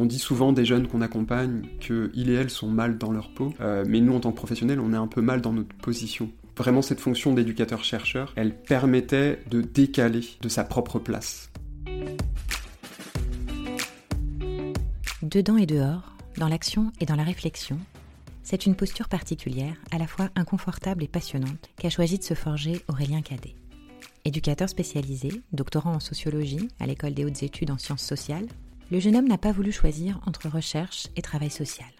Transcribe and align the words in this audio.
On 0.00 0.06
dit 0.06 0.18
souvent 0.18 0.54
des 0.54 0.64
jeunes 0.64 0.88
qu'on 0.88 1.02
accompagne 1.02 1.60
qu'ils 1.78 2.30
et 2.30 2.32
elles 2.32 2.48
sont 2.48 2.68
mal 2.68 2.96
dans 2.96 3.12
leur 3.12 3.28
peau, 3.34 3.52
euh, 3.60 3.84
mais 3.86 4.00
nous 4.00 4.14
en 4.14 4.20
tant 4.20 4.30
que 4.30 4.36
professionnels, 4.36 4.80
on 4.80 4.94
est 4.94 4.96
un 4.96 5.06
peu 5.06 5.20
mal 5.20 5.42
dans 5.42 5.52
notre 5.52 5.76
position. 5.76 6.30
Vraiment, 6.56 6.80
cette 6.80 7.00
fonction 7.00 7.34
d'éducateur-chercheur, 7.34 8.32
elle 8.34 8.56
permettait 8.56 9.42
de 9.50 9.60
décaler 9.60 10.24
de 10.40 10.48
sa 10.48 10.64
propre 10.64 11.00
place. 11.00 11.50
Dedans 15.20 15.58
et 15.58 15.66
dehors, 15.66 16.16
dans 16.38 16.48
l'action 16.48 16.92
et 16.98 17.04
dans 17.04 17.16
la 17.16 17.24
réflexion, 17.24 17.76
c'est 18.42 18.64
une 18.64 18.76
posture 18.76 19.10
particulière, 19.10 19.76
à 19.90 19.98
la 19.98 20.06
fois 20.06 20.30
inconfortable 20.34 21.04
et 21.04 21.08
passionnante, 21.08 21.68
qu'a 21.76 21.90
choisi 21.90 22.16
de 22.16 22.24
se 22.24 22.32
forger 22.32 22.80
Aurélien 22.88 23.20
Cadet. 23.20 23.54
Éducateur 24.24 24.70
spécialisé, 24.70 25.42
doctorant 25.52 25.92
en 25.92 26.00
sociologie 26.00 26.68
à 26.78 26.86
l'école 26.86 27.12
des 27.12 27.26
hautes 27.26 27.42
études 27.42 27.70
en 27.70 27.76
sciences 27.76 28.02
sociales, 28.02 28.46
le 28.90 28.98
jeune 28.98 29.16
homme 29.16 29.28
n'a 29.28 29.38
pas 29.38 29.52
voulu 29.52 29.70
choisir 29.70 30.20
entre 30.26 30.48
recherche 30.48 31.06
et 31.14 31.22
travail 31.22 31.50
social, 31.50 31.90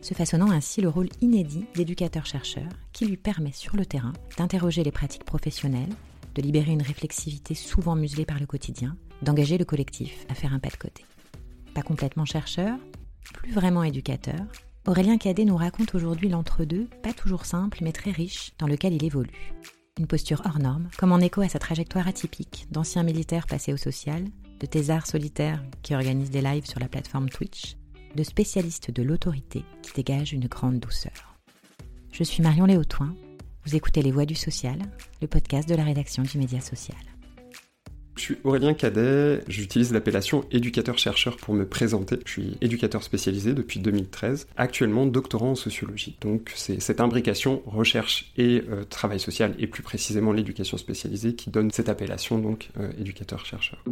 se 0.00 0.14
façonnant 0.14 0.50
ainsi 0.50 0.80
le 0.80 0.88
rôle 0.88 1.08
inédit 1.20 1.66
d'éducateur-chercheur 1.74 2.68
qui 2.92 3.06
lui 3.06 3.16
permet 3.16 3.52
sur 3.52 3.76
le 3.76 3.84
terrain 3.84 4.14
d'interroger 4.38 4.82
les 4.82 4.92
pratiques 4.92 5.24
professionnelles, 5.24 5.94
de 6.34 6.42
libérer 6.42 6.72
une 6.72 6.82
réflexivité 6.82 7.54
souvent 7.54 7.94
muselée 7.94 8.24
par 8.24 8.40
le 8.40 8.46
quotidien, 8.46 8.96
d'engager 9.22 9.58
le 9.58 9.66
collectif 9.66 10.24
à 10.30 10.34
faire 10.34 10.54
un 10.54 10.58
pas 10.60 10.70
de 10.70 10.76
côté. 10.76 11.04
Pas 11.74 11.82
complètement 11.82 12.24
chercheur, 12.24 12.78
plus 13.34 13.52
vraiment 13.52 13.84
éducateur, 13.84 14.40
Aurélien 14.86 15.18
Cadet 15.18 15.44
nous 15.44 15.58
raconte 15.58 15.94
aujourd'hui 15.94 16.30
l'entre-deux, 16.30 16.88
pas 17.02 17.12
toujours 17.12 17.44
simple 17.44 17.78
mais 17.82 17.92
très 17.92 18.12
riche, 18.12 18.52
dans 18.58 18.66
lequel 18.66 18.94
il 18.94 19.04
évolue. 19.04 19.52
Une 19.98 20.06
posture 20.06 20.40
hors 20.46 20.58
norme, 20.58 20.88
comme 20.96 21.12
en 21.12 21.18
écho 21.18 21.42
à 21.42 21.48
sa 21.50 21.58
trajectoire 21.58 22.08
atypique 22.08 22.66
d'ancien 22.70 23.02
militaire 23.02 23.46
passé 23.46 23.74
au 23.74 23.76
social, 23.76 24.24
de 24.60 24.66
thésard 24.66 25.06
solitaire 25.06 25.62
qui 25.82 25.94
organise 25.94 26.30
des 26.30 26.42
lives 26.42 26.66
sur 26.66 26.80
la 26.80 26.88
plateforme 26.88 27.28
Twitch, 27.28 27.76
de 28.14 28.22
spécialiste 28.22 28.90
de 28.90 29.02
l'autorité 29.02 29.64
qui 29.82 29.92
dégage 29.92 30.32
une 30.32 30.46
grande 30.46 30.78
douceur. 30.78 31.36
Je 32.12 32.24
suis 32.24 32.42
Marion 32.42 32.66
Léotoin, 32.66 33.14
vous 33.64 33.76
écoutez 33.76 34.02
Les 34.02 34.12
Voix 34.12 34.26
du 34.26 34.34
Social, 34.34 34.78
le 35.20 35.26
podcast 35.26 35.68
de 35.68 35.74
la 35.74 35.84
rédaction 35.84 36.22
du 36.22 36.38
Média 36.38 36.60
Social. 36.60 37.09
Je 38.20 38.26
suis 38.26 38.36
Aurélien 38.44 38.74
Cadet, 38.74 39.40
j'utilise 39.48 39.94
l'appellation 39.94 40.44
éducateur-chercheur 40.50 41.38
pour 41.38 41.54
me 41.54 41.64
présenter. 41.64 42.18
Je 42.26 42.30
suis 42.30 42.58
éducateur 42.60 43.02
spécialisé 43.02 43.54
depuis 43.54 43.80
2013, 43.80 44.46
actuellement 44.58 45.06
doctorant 45.06 45.52
en 45.52 45.54
sociologie. 45.54 46.18
Donc 46.20 46.52
c'est 46.54 46.82
cette 46.82 47.00
imbrication 47.00 47.62
recherche 47.64 48.30
et 48.36 48.62
euh, 48.68 48.84
travail 48.84 49.20
social, 49.20 49.54
et 49.58 49.66
plus 49.66 49.82
précisément 49.82 50.34
l'éducation 50.34 50.76
spécialisée, 50.76 51.34
qui 51.34 51.48
donne 51.48 51.70
cette 51.70 51.88
appellation 51.88 52.38
donc 52.38 52.68
euh, 52.78 52.90
éducateur-chercheur. 53.00 53.82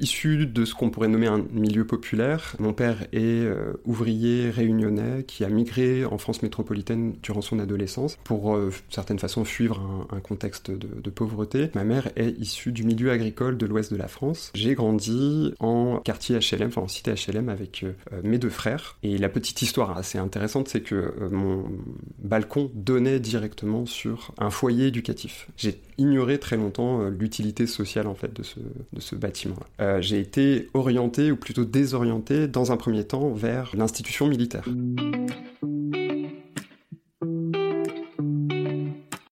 Issu 0.00 0.46
de 0.46 0.64
ce 0.64 0.74
qu'on 0.74 0.90
pourrait 0.90 1.08
nommer 1.08 1.26
un 1.26 1.44
milieu 1.52 1.86
populaire. 1.86 2.54
Mon 2.58 2.72
père 2.72 3.02
est 3.12 3.22
euh, 3.22 3.74
ouvrier 3.84 4.50
réunionnais 4.50 5.24
qui 5.26 5.44
a 5.44 5.48
migré 5.48 6.04
en 6.04 6.18
France 6.18 6.42
métropolitaine 6.42 7.14
durant 7.22 7.40
son 7.40 7.58
adolescence 7.58 8.18
pour, 8.24 8.54
euh, 8.54 8.70
certaine 8.88 9.18
façon, 9.18 9.44
suivre 9.44 10.06
un, 10.10 10.20
contexte 10.20 10.70
de, 10.70 11.10
pauvreté. 11.10 11.70
Ma 11.74 11.84
mère 11.84 12.08
est 12.16 12.30
issue 12.38 12.72
du 12.72 12.84
milieu 12.84 13.10
agricole 13.10 13.58
de 13.58 13.66
l'ouest 13.66 13.92
de 13.92 13.98
la 13.98 14.08
France. 14.08 14.50
J'ai 14.54 14.74
grandi 14.74 15.52
en 15.58 15.98
quartier 15.98 16.38
HLM, 16.38 16.68
enfin 16.68 16.82
en 16.82 16.88
cité 16.88 17.12
HLM 17.12 17.48
avec 17.48 17.84
euh, 17.84 17.92
mes 18.22 18.38
deux 18.38 18.50
frères. 18.50 18.96
Et 19.02 19.18
la 19.18 19.28
petite 19.28 19.60
histoire 19.62 19.96
assez 19.96 20.18
intéressante, 20.18 20.68
c'est 20.68 20.80
que 20.80 21.12
mon 21.30 21.64
balcon 22.18 22.70
donnait 22.74 23.20
directement 23.20 23.84
sur 23.84 24.32
un 24.38 24.50
foyer 24.50 24.86
éducatif. 24.86 25.48
J'ai 25.56 25.80
ignoré 25.98 26.38
très 26.38 26.56
longtemps 26.56 27.08
l'utilité 27.08 27.66
sociale 27.66 28.06
en 28.06 28.14
fait 28.14 28.32
de 28.32 28.42
ce, 28.42 28.60
de 28.92 29.00
ce 29.00 29.14
bâtiment-là. 29.16 29.66
Euh, 29.82 30.00
j'ai 30.00 30.20
été 30.20 30.68
orienté, 30.74 31.32
ou 31.32 31.36
plutôt 31.36 31.64
désorienté, 31.64 32.46
dans 32.46 32.70
un 32.70 32.76
premier 32.76 33.04
temps, 33.04 33.30
vers 33.32 33.74
l'institution 33.74 34.28
militaire. 34.28 34.64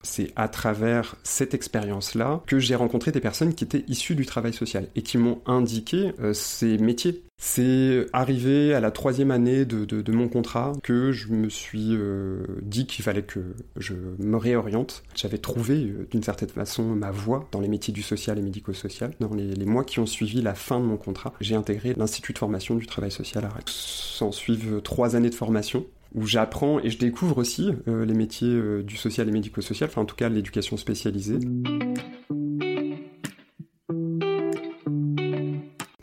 c'est 0.03 0.33
à 0.35 0.49
travers 0.49 1.15
cette 1.23 1.55
expérience-là 1.55 2.43
que 2.47 2.59
j'ai 2.59 2.75
rencontré 2.75 3.13
des 3.13 3.21
personnes 3.21 3.55
qui 3.55 3.63
étaient 3.63 3.85
issues 3.87 4.17
du 4.17 4.27
travail 4.27 4.53
social 4.53 4.89
et 4.97 5.03
qui 5.03 5.19
m'ont 5.19 5.41
indiqué 5.47 6.13
euh, 6.19 6.33
ces 6.33 6.79
métiers. 6.79 7.23
C'est 7.43 8.07
arrivé 8.13 8.75
à 8.75 8.81
la 8.81 8.91
troisième 8.91 9.31
année 9.31 9.65
de, 9.65 10.13
mon 10.13 10.29
contrat 10.29 10.75
que 10.83 11.11
je 11.11 11.29
me 11.29 11.49
suis 11.49 11.89
euh, 11.93 12.45
dit 12.61 12.87
qu'il 12.87 13.03
fallait 13.03 13.23
que 13.23 13.41
je 13.79 13.95
me 14.19 14.37
réoriente. 14.37 15.03
J'avais 15.15 15.39
trouvé 15.39 15.87
euh, 15.87 16.07
d'une 16.11 16.23
certaine 16.23 16.51
façon 16.51 16.85
ma 16.85 17.11
voie 17.11 17.49
dans 17.51 17.61
les 17.61 17.69
métiers 17.69 17.95
du 17.95 18.03
social 18.03 18.39
et 18.39 18.43
médico-social. 18.43 19.15
Dans 19.21 19.33
les, 19.33 19.65
mois 19.65 19.85
qui 19.85 20.01
ont 20.01 20.07
suivi 20.07 20.43
la 20.43 20.55
fin 20.55 20.81
de 20.81 20.85
mon 20.85 20.99
contrat, 20.99 21.33
j'ai 21.41 21.55
intégré 21.55 21.95
l'Institut 21.97 22.35
de 22.35 22.39
formation 22.39 22.75
du 22.75 22.87
travail 22.87 23.11
social 23.11 23.43
à 23.47 23.49
Rennes. 23.49 23.63
S'en 23.67 24.33
suivent 24.33 24.83
trois 24.83 25.17
années 25.17 25.31
de 25.31 25.35
formation 25.35 25.87
où 26.15 26.27
j'apprends 26.27 26.81
et 26.81 26.91
je 26.91 26.99
découvre 26.99 27.39
aussi 27.39 27.71
euh, 27.89 28.05
les 28.05 28.15
métiers 28.15 28.49
euh, 28.49 28.83
du 28.83 28.97
social 28.97 29.29
et 29.29 29.33
médico-social, 29.33 29.89
enfin 29.91 30.03
en 30.03 30.07
tout 30.07 30.17
cas 30.17 30.29
l'éducation 30.29 30.77
spécialisée. 30.77 31.39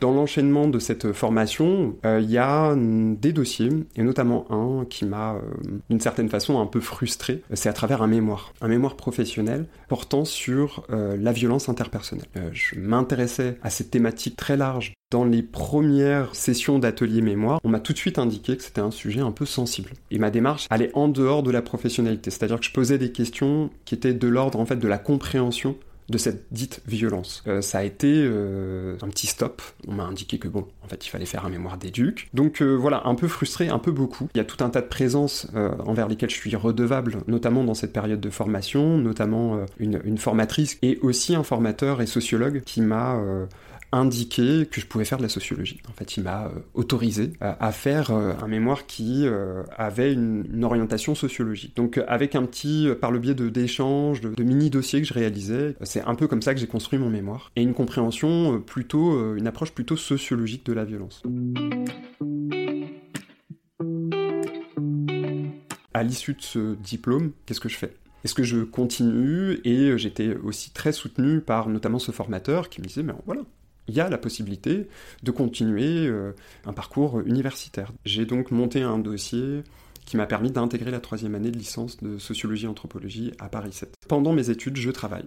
Dans 0.00 0.12
l'enchaînement 0.12 0.68
de 0.68 0.78
cette 0.78 1.12
formation, 1.12 1.96
euh, 2.04 2.20
il 2.22 2.30
y 2.30 2.38
a 2.38 2.74
des 2.76 3.32
dossiers, 3.32 3.70
et 3.96 4.02
notamment 4.02 4.46
un 4.50 4.84
qui 4.84 5.04
m'a, 5.04 5.36
d'une 5.90 6.00
certaine 6.00 6.28
façon, 6.28 6.60
un 6.60 6.66
peu 6.66 6.80
frustré. 6.80 7.42
C'est 7.54 7.68
à 7.68 7.72
travers 7.72 8.02
un 8.02 8.06
mémoire, 8.06 8.52
un 8.60 8.68
mémoire 8.68 8.96
professionnel 8.96 9.66
portant 9.88 10.24
sur 10.24 10.86
la 10.88 11.32
violence 11.32 11.68
interpersonnelle. 11.68 12.28
je 12.52 12.78
m'intéressais 12.78 13.58
à 13.62 13.70
cette 13.70 13.90
thématique 13.90 14.36
très 14.36 14.56
large 14.56 14.92
dans 15.10 15.24
les 15.24 15.42
premières 15.42 16.34
sessions 16.34 16.78
d'atelier 16.78 17.22
mémoire, 17.22 17.60
on 17.64 17.70
m'a 17.70 17.80
tout 17.80 17.94
de 17.94 17.98
suite 17.98 18.18
indiqué 18.18 18.56
que 18.58 18.62
c'était 18.62 18.82
un 18.82 18.90
sujet 18.90 19.20
un 19.20 19.30
peu 19.30 19.46
sensible. 19.46 19.90
Et 20.10 20.18
ma 20.18 20.30
démarche 20.30 20.66
allait 20.68 20.90
en 20.92 21.08
dehors 21.08 21.42
de 21.42 21.50
la 21.50 21.62
professionnalité, 21.62 22.30
c'est-à-dire 22.30 22.60
que 22.60 22.66
je 22.66 22.72
posais 22.72 22.98
des 22.98 23.10
questions 23.10 23.70
qui 23.86 23.94
étaient 23.94 24.12
de 24.12 24.28
l'ordre 24.28 24.60
en 24.60 24.66
fait 24.66 24.76
de 24.76 24.88
la 24.88 24.98
compréhension 24.98 25.76
de 26.08 26.18
cette 26.18 26.46
dite 26.50 26.80
violence. 26.86 27.42
Euh, 27.46 27.60
ça 27.60 27.78
a 27.78 27.82
été 27.82 28.12
euh, 28.14 28.96
un 29.02 29.08
petit 29.08 29.26
stop. 29.26 29.60
On 29.86 29.92
m'a 29.92 30.04
indiqué 30.04 30.38
que 30.38 30.48
bon, 30.48 30.66
en 30.82 30.88
fait, 30.88 31.06
il 31.06 31.10
fallait 31.10 31.26
faire 31.26 31.44
un 31.44 31.50
mémoire 31.50 31.76
d'éduc. 31.76 32.28
Donc 32.32 32.62
euh, 32.62 32.74
voilà, 32.74 33.02
un 33.06 33.14
peu 33.14 33.28
frustré, 33.28 33.68
un 33.68 33.78
peu 33.78 33.92
beaucoup. 33.92 34.28
Il 34.34 34.38
y 34.38 34.40
a 34.40 34.44
tout 34.44 34.62
un 34.64 34.70
tas 34.70 34.80
de 34.80 34.86
présences 34.86 35.46
envers 35.84 36.08
lesquelles 36.08 36.30
je 36.30 36.36
suis 36.36 36.54
redevable, 36.56 37.18
notamment 37.26 37.64
dans 37.64 37.74
cette 37.74 37.92
période 37.92 38.20
de 38.20 38.30
formation, 38.30 38.98
notamment 38.98 39.64
une, 39.78 40.00
une, 40.04 40.18
formatrice 40.18 40.78
et 40.82 40.98
aussi 41.02 41.34
un 41.34 41.42
formateur 41.42 42.00
et 42.00 42.06
sociologue 42.06 42.62
qui 42.64 42.80
m'a 42.80 43.20
indiqué 43.92 44.66
que 44.70 44.80
je 44.80 44.86
pouvais 44.86 45.04
faire 45.04 45.18
de 45.18 45.22
la 45.22 45.28
sociologie. 45.28 45.80
En 45.88 45.92
fait, 45.92 46.16
il 46.16 46.22
m'a 46.22 46.46
euh, 46.46 46.60
autorisé 46.74 47.32
à, 47.40 47.72
faire 47.72 48.10
euh, 48.10 48.34
un 48.42 48.48
mémoire 48.48 48.86
qui 48.86 49.26
euh, 49.26 49.62
avait 49.76 50.12
une, 50.12 50.64
orientation 50.64 51.14
sociologique. 51.14 51.76
Donc, 51.76 52.00
avec 52.08 52.34
un 52.34 52.44
petit, 52.44 52.88
par 53.00 53.10
le 53.10 53.18
biais 53.18 53.34
d'échanges, 53.34 54.20
de, 54.20 54.30
de, 54.30 54.42
mini-dossiers 54.42 55.00
que 55.00 55.06
je 55.06 55.14
réalisais, 55.14 55.76
c'est 55.82 56.02
un 56.02 56.14
peu 56.14 56.26
comme 56.26 56.42
ça 56.42 56.52
que 56.52 56.60
j'ai 56.60 56.66
construit 56.66 56.98
mon 56.98 57.08
mémoire. 57.08 57.50
Et 57.56 57.62
une 57.62 57.74
compréhension 57.74 58.60
plutôt, 58.60 59.34
une 59.36 59.46
approche 59.46 59.72
plutôt 59.72 59.96
sociologique 59.96 60.66
de 60.66 60.72
la 60.72 60.84
violence. 60.84 61.22
À 65.94 66.02
l'issue 66.02 66.34
de 66.34 66.42
ce 66.42 66.74
diplôme, 66.74 67.32
qu'est-ce 67.46 67.60
que 67.60 67.68
je 67.68 67.76
fais? 67.76 67.94
Est-ce 68.24 68.34
que 68.34 68.42
je 68.42 68.60
continue? 68.60 69.60
Et 69.64 69.96
j'étais 69.96 70.36
aussi 70.36 70.72
très 70.72 70.92
soutenu 70.92 71.40
par 71.40 71.68
notamment 71.68 71.98
ce 71.98 72.12
formateur 72.12 72.68
qui 72.68 72.80
me 72.80 72.86
disait, 72.86 73.02
mais 73.02 73.14
voilà, 73.26 73.42
il 73.88 73.94
y 73.94 74.00
a 74.00 74.08
la 74.08 74.18
possibilité 74.18 74.86
de 75.22 75.30
continuer 75.30 76.06
euh, 76.06 76.32
un 76.66 76.72
parcours 76.72 77.20
universitaire. 77.20 77.92
J'ai 78.04 78.26
donc 78.26 78.50
monté 78.50 78.82
un 78.82 78.98
dossier 78.98 79.62
qui 80.04 80.16
m'a 80.16 80.26
permis 80.26 80.50
d'intégrer 80.50 80.90
la 80.90 81.00
troisième 81.00 81.34
année 81.34 81.50
de 81.50 81.58
licence 81.58 81.98
de 82.02 82.18
sociologie-anthropologie 82.18 83.32
à 83.38 83.48
Paris 83.48 83.72
7. 83.72 83.94
Pendant 84.08 84.32
mes 84.32 84.50
études, 84.50 84.76
je 84.76 84.90
travaille. 84.90 85.26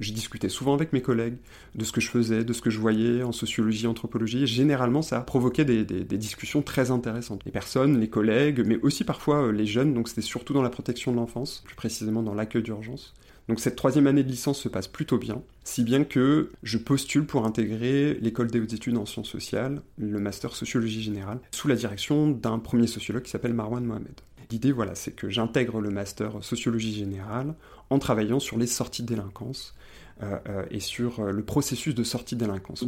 Je 0.00 0.12
discutais 0.12 0.48
souvent 0.48 0.72
avec 0.72 0.94
mes 0.94 1.02
collègues 1.02 1.36
de 1.74 1.84
ce 1.84 1.92
que 1.92 2.00
je 2.00 2.08
faisais, 2.08 2.44
de 2.44 2.52
ce 2.54 2.62
que 2.62 2.70
je 2.70 2.78
voyais 2.78 3.22
en 3.22 3.32
sociologie, 3.32 3.86
anthropologie. 3.86 4.46
généralement, 4.46 5.02
ça 5.02 5.20
provoquait 5.20 5.66
des, 5.66 5.84
des, 5.84 6.16
discussions 6.16 6.62
très 6.62 6.90
intéressantes. 6.90 7.42
Les 7.44 7.52
personnes, 7.52 8.00
les 8.00 8.08
collègues, 8.08 8.62
mais 8.64 8.78
aussi 8.80 9.04
parfois 9.04 9.48
euh, 9.48 9.52
les 9.52 9.66
jeunes, 9.66 9.92
donc 9.92 10.08
c'était 10.08 10.22
surtout 10.22 10.54
dans 10.54 10.62
la 10.62 10.70
protection 10.70 11.12
de 11.12 11.18
l'enfance, 11.18 11.62
plus 11.66 11.76
précisément 11.76 12.22
dans 12.22 12.32
l'accueil 12.32 12.62
d'urgence. 12.62 13.12
Donc 13.48 13.60
cette 13.60 13.76
troisième 13.76 14.06
année 14.06 14.22
de 14.22 14.28
licence 14.28 14.60
se 14.60 14.68
passe 14.68 14.88
plutôt 14.88 15.18
bien, 15.18 15.42
si 15.64 15.82
bien 15.82 16.04
que 16.04 16.52
je 16.62 16.78
postule 16.78 17.26
pour 17.26 17.44
intégrer 17.44 18.14
l'école 18.14 18.50
des 18.50 18.60
hautes 18.60 18.72
études 18.72 18.96
en 18.96 19.06
sciences 19.06 19.28
sociales, 19.28 19.82
le 19.98 20.20
master 20.20 20.54
sociologie 20.54 21.02
générale, 21.02 21.40
sous 21.50 21.68
la 21.68 21.74
direction 21.74 22.30
d'un 22.30 22.58
premier 22.58 22.86
sociologue 22.86 23.24
qui 23.24 23.30
s'appelle 23.30 23.54
Marwan 23.54 23.84
Mohamed. 23.84 24.20
L'idée, 24.50 24.72
voilà, 24.72 24.94
c'est 24.94 25.12
que 25.12 25.30
j'intègre 25.30 25.80
le 25.80 25.90
master 25.90 26.44
sociologie 26.44 26.92
générale 26.92 27.54
en 27.88 27.98
travaillant 27.98 28.38
sur 28.38 28.58
les 28.58 28.66
sorties 28.66 29.02
de 29.02 29.08
délinquance 29.08 29.74
euh, 30.22 30.38
euh, 30.48 30.64
et 30.70 30.80
sur 30.80 31.20
euh, 31.20 31.32
le 31.32 31.42
processus 31.42 31.94
de 31.94 32.04
sortie 32.04 32.36
de 32.36 32.40
délinquance. 32.44 32.84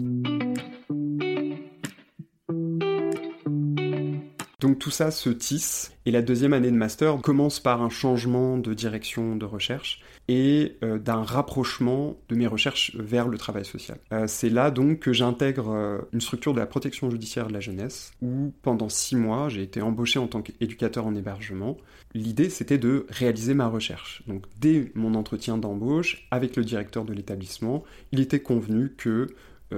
Donc 4.65 4.79
tout 4.79 4.91
ça 4.91 5.11
se 5.11 5.29
tisse, 5.29 5.93
et 6.07 6.11
la 6.11 6.23
deuxième 6.23 6.55
année 6.55 6.71
de 6.71 6.77
master 6.77 7.21
commence 7.21 7.61
par 7.61 7.83
un 7.83 7.91
changement 7.91 8.57
de 8.57 8.73
direction 8.73 9.37
de 9.37 9.45
recherche 9.45 10.01
et 10.27 10.79
euh, 10.83 10.99
d'un 10.99 11.23
rapprochement 11.23 12.17
de 12.31 12.35
mes 12.35 12.47
recherches 12.47 12.97
vers 12.97 13.29
le 13.29 13.37
travail 13.37 13.67
social. 13.67 13.99
Euh, 14.11 14.25
c'est 14.27 14.49
là 14.49 14.71
donc 14.71 15.01
que 15.01 15.13
j'intègre 15.13 15.69
euh, 15.69 15.99
une 16.15 16.23
structure 16.23 16.55
de 16.55 16.61
la 16.61 16.65
protection 16.65 17.11
judiciaire 17.11 17.49
de 17.49 17.53
la 17.53 17.61
jeunesse, 17.61 18.13
où 18.23 18.55
pendant 18.63 18.89
six 18.89 19.17
mois 19.17 19.51
j'ai 19.51 19.61
été 19.61 19.83
embauché 19.83 20.19
en 20.19 20.29
tant 20.29 20.41
qu'éducateur 20.41 21.05
en 21.05 21.15
hébergement. 21.15 21.77
L'idée 22.15 22.49
c'était 22.49 22.79
de 22.79 23.05
réaliser 23.11 23.53
ma 23.53 23.67
recherche. 23.67 24.23
Donc 24.27 24.47
dès 24.59 24.91
mon 24.95 25.15
entretien 25.15 25.59
d'embauche 25.59 26.27
avec 26.31 26.57
le 26.57 26.65
directeur 26.65 27.05
de 27.05 27.13
l'établissement, 27.13 27.85
il 28.13 28.21
était 28.21 28.41
convenu 28.41 28.95
que 28.97 29.27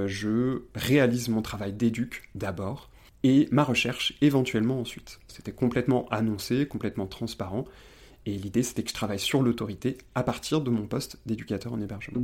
je 0.05 0.63
réalise 0.77 1.29
mon 1.29 1.43
travail 1.43 1.73
d'éduc 1.73 2.29
d'abord 2.37 2.89
et 3.23 3.49
ma 3.51 3.65
recherche 3.65 4.15
éventuellement 4.21 4.81
ensuite. 4.81 5.21
C'était 5.29 5.53
complètement 5.53 6.09
annoncé, 6.11 6.67
complètement 6.67 7.07
transparent, 7.07 7.65
et 8.27 8.33
l'idée 8.33 8.63
c'était 8.63 8.83
que 8.83 8.91
je 8.91 8.95
travaille 8.95 9.19
sur 9.19 9.43
l'autorité 9.43 9.99
à 10.15 10.23
partir 10.23 10.61
de 10.61 10.71
mon 10.71 10.87
poste 10.87 11.19
d'éducateur 11.27 11.73
en 11.73 11.81
hébergement. 11.81 12.21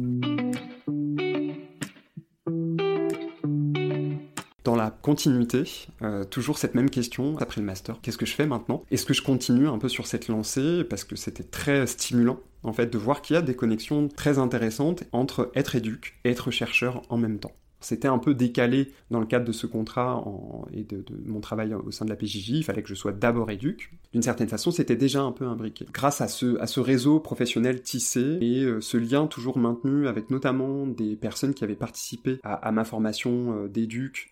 Dans 4.64 4.76
la 4.76 4.90
continuité, 4.90 5.64
euh, 6.02 6.22
toujours 6.24 6.56
cette 6.56 6.76
même 6.76 6.88
question 6.88 7.36
après 7.38 7.60
le 7.60 7.66
master, 7.66 8.00
qu'est-ce 8.00 8.16
que 8.16 8.26
je 8.26 8.34
fais 8.34 8.46
maintenant? 8.46 8.84
Est-ce 8.92 9.04
que 9.04 9.12
je 9.12 9.22
continue 9.22 9.66
un 9.66 9.78
peu 9.78 9.88
sur 9.88 10.06
cette 10.06 10.28
lancée? 10.28 10.84
Parce 10.84 11.02
que 11.02 11.16
c'était 11.16 11.42
très 11.42 11.86
stimulant 11.88 12.38
en 12.62 12.72
fait 12.72 12.86
de 12.86 12.96
voir 12.98 13.22
qu'il 13.22 13.34
y 13.34 13.36
a 13.36 13.42
des 13.42 13.56
connexions 13.56 14.08
très 14.08 14.38
intéressantes 14.38 15.02
entre 15.10 15.50
être 15.56 15.74
éduc 15.74 16.20
et 16.24 16.30
être 16.30 16.52
chercheur 16.52 17.02
en 17.08 17.16
même 17.16 17.40
temps. 17.40 17.52
C'était 17.82 18.08
un 18.08 18.18
peu 18.18 18.34
décalé 18.34 18.92
dans 19.10 19.20
le 19.20 19.26
cadre 19.26 19.44
de 19.44 19.52
ce 19.52 19.66
contrat 19.66 20.24
et 20.72 20.84
de, 20.84 21.04
mon 21.26 21.40
travail 21.40 21.74
au 21.74 21.90
sein 21.90 22.04
de 22.04 22.10
la 22.10 22.16
PJJ. 22.16 22.50
Il 22.50 22.64
fallait 22.64 22.82
que 22.82 22.88
je 22.88 22.94
sois 22.94 23.12
d'abord 23.12 23.50
éduc. 23.50 23.92
D'une 24.12 24.22
certaine 24.22 24.48
façon, 24.48 24.70
c'était 24.70 24.96
déjà 24.96 25.22
un 25.22 25.32
peu 25.32 25.46
imbriqué. 25.46 25.86
Grâce 25.92 26.20
à 26.20 26.28
ce, 26.28 26.80
réseau 26.80 27.20
professionnel 27.20 27.82
tissé 27.82 28.38
et 28.40 28.64
euh, 28.64 28.80
ce 28.80 28.96
lien 28.96 29.26
toujours 29.26 29.56
maintenu 29.56 30.08
avec 30.08 30.30
notamment 30.30 30.86
des 30.86 31.16
personnes 31.16 31.54
qui 31.54 31.64
avaient 31.64 31.74
participé 31.74 32.38
à, 32.42 32.72
ma 32.72 32.84
formation 32.84 33.52
euh, 33.52 33.68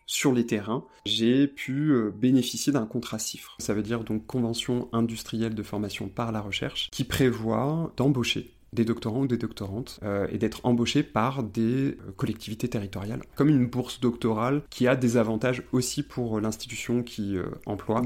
sur 0.07 0.33
les 0.33 0.47
terrains, 0.47 0.85
j'ai 1.07 1.47
pu 1.47 1.93
euh, 1.93 2.11
bénéficier 2.11 2.73
d'un 2.73 2.87
contrat 2.87 3.19
CIFRE. 3.19 3.57
Ça 3.59 3.75
veut 3.75 3.83
dire 3.83 4.05
donc 4.05 4.27
Convention 4.27 4.89
industrielle 4.93 5.55
de 5.55 5.63
formation 5.63 6.09
par 6.09 6.33
la 6.33 6.41
recherche 6.41 6.89
qui 6.91 7.05
prévoit 7.05 7.93
d'embaucher 7.97 8.53
des 8.73 8.85
doctorants 8.85 9.21
ou 9.21 9.27
des 9.27 9.37
doctorantes 9.37 10.01
euh, 10.03 10.27
et 10.31 10.39
d'être 10.39 10.61
embauchés 10.65 11.03
par 11.03 11.43
des 11.43 11.93
euh, 11.93 12.13
collectivités 12.17 12.69
territoriales, 12.69 13.23
comme 13.35 13.49
une 13.49 13.67
bourse 13.67 14.01
doctorale 14.01 14.63
qui 14.71 14.87
a 14.87 14.97
des 14.97 15.17
avantages 15.17 15.63
aussi 15.73 16.03
pour 16.03 16.41
l'institution 16.41 17.03
qui 17.03 17.37
euh, 17.37 17.47
emploie. 17.67 18.03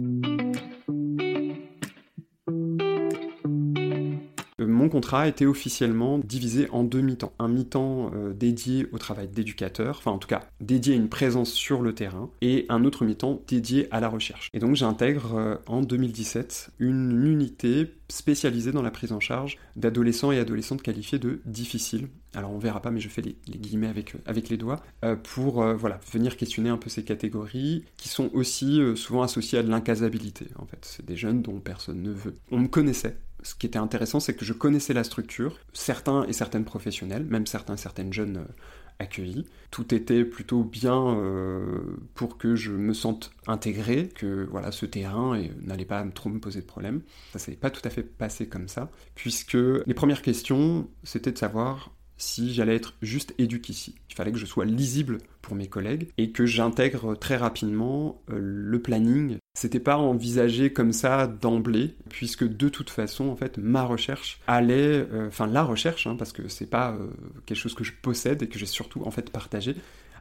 Mon 4.85 4.91
contrat 4.91 5.27
été 5.27 5.47
officiellement 5.47 6.19
divisé 6.19 6.69
en 6.71 6.85
deux 6.85 7.01
mi-temps. 7.01 7.33
Un 7.39 7.49
mi-temps 7.49 8.11
euh, 8.15 8.35
dédié 8.35 8.87
au 8.93 8.99
travail 8.99 9.29
d'éducateur, 9.29 9.97
enfin 9.97 10.11
en 10.11 10.19
tout 10.19 10.29
cas 10.29 10.43
dédié 10.61 10.93
à 10.93 10.97
une 10.97 11.09
présence 11.09 11.51
sur 11.51 11.81
le 11.81 11.95
terrain, 11.95 12.29
et 12.43 12.67
un 12.69 12.85
autre 12.85 13.07
mi-temps 13.07 13.41
dédié 13.49 13.89
à 13.91 14.01
la 14.01 14.09
recherche. 14.09 14.51
Et 14.53 14.59
donc 14.59 14.77
j'intègre 14.77 15.37
euh, 15.37 15.57
en 15.67 15.81
2017 15.81 16.73
une 16.81 17.25
unité 17.27 17.95
spécialisée 18.11 18.73
dans 18.73 18.83
la 18.83 18.91
prise 18.91 19.13
en 19.13 19.21
charge 19.21 19.57
d'adolescents 19.75 20.33
et 20.33 20.39
adolescentes 20.39 20.83
qualifiés 20.83 21.19
de 21.19 21.41
difficiles. 21.47 22.09
Alors 22.35 22.53
on 22.53 22.59
verra 22.59 22.83
pas, 22.83 22.91
mais 22.91 23.01
je 23.01 23.09
fais 23.09 23.23
les, 23.23 23.37
guillemets 23.49 23.89
avec, 23.89 24.15
euh, 24.15 24.19
avec 24.27 24.51
les 24.51 24.59
doigts, 24.59 24.83
pour 25.23 25.65
voilà, 25.65 25.99
venir 26.13 26.37
questionner 26.37 26.69
un 26.69 26.77
peu 26.77 26.91
ces 26.91 27.05
catégories 27.05 27.85
qui 27.97 28.09
sont 28.09 28.29
aussi 28.35 28.81
souvent 28.97 29.23
associées 29.23 29.59
à 29.59 29.63
de 29.63 29.71
l'incasabilité 29.71 30.47
en 30.59 30.67
fait. 30.67 30.79
C'est 30.83 31.07
des 31.07 31.17
jeunes 31.17 31.41
dont 31.41 31.59
personne 31.61 32.03
ne 32.03 32.11
veut. 32.11 32.35
On 32.51 32.59
me 32.59 32.69
connaissait 32.69 33.17
ce 33.45 33.55
qui 33.55 33.67
était 33.67 33.79
intéressant, 33.79 34.21
c'est 34.21 34.35
que 34.35 34.45
je 34.45 34.55
connaissais 34.55 34.95
la 34.95 35.05
structure, 35.05 35.59
certains 35.73 36.25
et 36.25 36.33
certaines 36.33 36.65
professionnels, 36.65 37.25
même 37.25 37.47
certains 37.47 37.75
et 37.75 37.79
certaines 37.79 38.13
jeunes 38.13 38.39
euh, 38.39 38.53
accueillis. 38.99 39.47
Tout 39.71 39.95
était 39.95 40.25
plutôt 40.25 40.65
bien 40.65 41.17
euh, 41.17 41.97
pour 42.15 42.39
que 42.39 42.57
je 42.57 42.73
me 42.73 42.95
sente 42.95 43.33
intégré, 43.47 44.09
que 44.09 44.47
voilà, 44.51 44.73
ce 44.73 44.87
terrain 44.87 45.41
n'allait 45.61 45.85
pas 45.85 46.03
trop 46.15 46.31
me 46.31 46.41
poser 46.41 46.63
de 46.63 46.67
problème. 46.67 47.03
Ça 47.33 47.39
s'est 47.39 47.53
pas 47.53 47.71
tout 47.71 47.83
à 47.85 47.91
fait 47.91 48.03
passé 48.03 48.49
comme 48.49 48.67
ça, 48.67 48.91
puisque 49.15 49.59
les 49.87 49.95
premières 49.95 50.23
questions, 50.23 50.89
c'était 51.03 51.33
de 51.33 51.39
savoir 51.39 51.91
si 52.25 52.55
j'allais 52.55 52.75
être 52.75 52.95
juste 53.03 53.35
éduque 53.39 53.69
ici. 53.69 53.95
Il 54.11 54.15
fallait 54.15 54.33
que 54.33 54.39
je 54.39 54.47
sois 54.47 54.65
lisible 54.65 55.19
pour 55.43 55.55
mes 55.55 55.69
collègues 55.69 56.09
et 56.17 56.31
que 56.31 56.47
j'intègre 56.47 57.15
très 57.15 57.37
rapidement 57.37 58.21
euh, 58.31 58.39
le 58.41 58.81
planning. 58.81 59.37
C'était 59.55 59.81
pas 59.81 59.99
envisagé 59.99 60.73
comme 60.73 60.93
ça 60.93 61.27
d'emblée, 61.27 61.95
puisque 62.09 62.45
de 62.45 62.69
toute 62.69 62.91
façon, 62.91 63.29
en 63.29 63.37
fait, 63.37 63.59
ma 63.59 63.85
recherche 63.85 64.41
allait, 64.47 65.07
euh, 65.13 65.29
enfin 65.29 65.47
la 65.47 65.63
recherche, 65.63 66.07
hein, 66.07 66.17
parce 66.19 66.33
que 66.33 66.49
c'est 66.49 66.71
pas 66.71 66.93
euh, 66.93 67.09
quelque 67.47 67.59
chose 67.59 67.75
que 67.75 67.85
je 67.85 67.93
possède 67.93 68.43
et 68.43 68.49
que 68.49 68.59
j'ai 68.59 68.67
surtout 68.67 69.03
en 69.05 69.11
fait 69.11 69.31
partagé, 69.31 69.77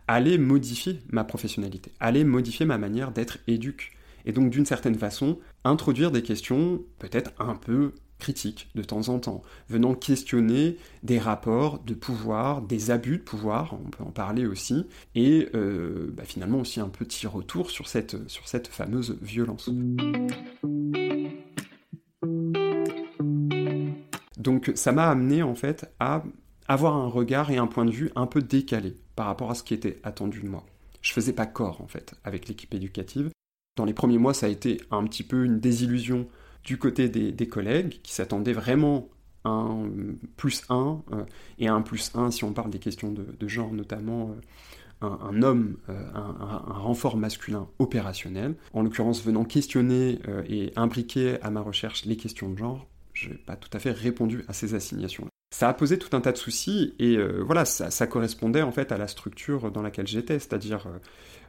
allait 0.07 0.37
modifier 0.37 0.99
ma 1.09 1.23
professionnalité, 1.23 1.91
allait 1.99 2.25
modifier 2.25 2.65
ma 2.65 2.77
manière 2.77 3.11
d'être 3.11 3.37
éduque. 3.47 3.93
Et 4.25 4.31
donc 4.31 4.49
d'une 4.49 4.65
certaine 4.65 4.95
façon, 4.95 5.39
introduire 5.63 6.11
des 6.11 6.21
questions 6.21 6.81
peut-être 6.99 7.31
un 7.39 7.55
peu 7.55 7.93
critique 8.23 8.69
de 8.73 8.83
temps 8.83 9.09
en 9.09 9.19
temps, 9.19 9.41
venant 9.67 9.95
questionner 9.95 10.77
des 11.03 11.19
rapports 11.19 11.79
de 11.79 11.93
pouvoir, 11.93 12.61
des 12.61 12.89
abus 12.89 13.17
de 13.17 13.23
pouvoir, 13.23 13.73
on 13.73 13.89
peut 13.89 14.03
en 14.03 14.11
parler 14.11 14.45
aussi, 14.45 14.87
et 15.13 15.49
euh, 15.55 16.09
bah, 16.15 16.23
finalement 16.23 16.61
aussi 16.61 16.79
un 16.79 16.87
petit 16.87 17.27
retour 17.27 17.69
sur 17.69 17.89
cette, 17.89 18.29
sur 18.29 18.47
cette 18.47 18.69
fameuse 18.69 19.17
violence. 19.21 19.69
Donc 24.37 24.71
ça 24.73 24.93
m'a 24.93 25.09
amené 25.09 25.43
en 25.43 25.55
fait 25.55 25.93
à 25.99 26.23
avoir 26.69 26.95
un 26.95 27.07
regard 27.07 27.51
et 27.51 27.57
un 27.57 27.67
point 27.67 27.83
de 27.83 27.91
vue 27.91 28.09
un 28.15 28.25
peu 28.25 28.41
décalé 28.41 28.95
par 29.17 29.25
rapport 29.25 29.51
à 29.51 29.55
ce 29.55 29.63
qui 29.63 29.73
était 29.73 29.99
attendu 30.03 30.39
de 30.39 30.47
moi. 30.47 30.65
Je 31.01 31.11
faisais 31.11 31.33
pas 31.33 31.45
corps 31.45 31.81
en 31.81 31.87
fait 31.87 32.15
avec 32.23 32.47
l'équipe 32.47 32.73
éducative. 32.73 33.31
Dans 33.75 33.83
les 33.83 33.93
premiers 33.93 34.17
mois, 34.17 34.33
ça 34.33 34.45
a 34.45 34.49
été 34.49 34.79
un 34.91 35.03
petit 35.03 35.23
peu 35.23 35.43
une 35.43 35.59
désillusion 35.59 36.29
du 36.63 36.77
côté 36.77 37.09
des, 37.09 37.47
collègues 37.47 37.99
qui 38.03 38.13
s'attendaient 38.13 38.53
vraiment 38.53 39.09
à 39.43 39.49
un 39.49 39.89
plus 40.37 40.63
1 40.69 41.03
euh, 41.11 41.25
et 41.59 41.67
un 41.67 41.81
plus 41.81 42.11
1 42.15 42.31
si 42.31 42.43
on 42.43 42.53
parle 42.53 42.69
des 42.69 42.79
questions 42.79 43.11
de, 43.11 43.47
genre 43.47 43.73
notamment 43.73 44.35
euh, 45.03 45.07
un, 45.09 45.41
homme, 45.43 45.77
euh, 45.89 46.09
un, 46.13 46.73
renfort 46.73 47.17
masculin 47.17 47.67
opérationnel, 47.79 48.55
en 48.71 48.83
l'occurrence 48.83 49.23
venant 49.23 49.43
questionner 49.43 50.19
et 50.47 50.71
imbriquer 50.77 51.41
à 51.41 51.49
ma 51.51 51.59
recherche 51.59 52.05
les 52.05 52.15
questions 52.15 52.49
de 52.49 52.57
genre, 52.57 52.87
je 53.13 53.29
n'ai 53.29 53.35
pas 53.35 53.57
tout 53.57 53.69
à 53.73 53.79
fait 53.79 53.91
répondu 53.91 54.45
à 54.47 54.53
ces 54.53 54.73
assignations-là. 54.75 55.29
Ça 55.53 55.69
a 55.69 55.73
posé 55.73 55.99
tout 55.99 56.15
un 56.15 56.21
tas 56.21 56.31
de 56.31 56.37
soucis 56.37 56.95
et 56.97 57.17
voilà, 57.41 57.65
ça, 57.65 57.91
ça, 57.91 58.07
correspondait 58.07 58.61
en 58.61 58.71
fait 58.71 58.91
à 58.93 58.97
la 58.97 59.07
structure 59.07 59.71
dans 59.71 59.81
laquelle 59.81 60.07
j'étais, 60.07 60.39
c'est-à-dire 60.39 60.87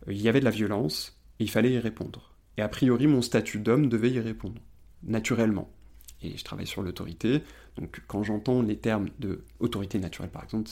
il 0.09 0.21
y 0.21 0.29
avait 0.29 0.41
de 0.41 0.45
la 0.45 0.51
violence 0.51 1.17
et 1.39 1.45
il 1.45 1.51
fallait 1.51 1.73
y 1.73 1.79
répondre. 1.79 2.35
Et 2.59 2.63
a 2.63 2.69
priori, 2.69 3.07
mon 3.07 3.23
statut 3.23 3.61
d'homme 3.61 3.89
devait 3.89 4.11
y 4.11 4.21
répondre 4.21 4.61
naturellement. 5.07 5.71
Et 6.23 6.37
je 6.37 6.45
travaille 6.45 6.67
sur 6.67 6.83
l'autorité, 6.83 7.43
donc 7.77 8.03
quand 8.07 8.23
j'entends 8.23 8.63
les 8.63 8.79
termes 8.79 9.09
de 9.19 9.45
autorité 9.61 9.99
naturelle 9.99 10.31
par 10.31 10.45
exemple, 10.45 10.71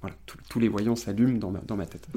voilà, 0.00 0.16
tous 0.48 0.58
les 0.60 0.68
voyants 0.68 0.96
s'allument 0.96 1.38
dans 1.38 1.50
ma, 1.50 1.60
dans 1.60 1.76
ma 1.76 1.86
tête. 1.86 2.08